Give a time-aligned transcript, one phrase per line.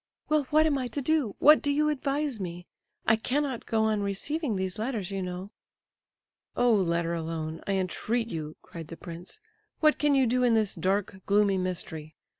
[0.29, 1.35] "Well, what am I to do?
[1.37, 2.65] What do you advise me?
[3.05, 5.51] I cannot go on receiving these letters, you know."
[6.55, 9.39] "Oh, let her alone, I entreat you!" cried the prince.
[9.79, 12.15] "What can you do in this dark, gloomy mystery?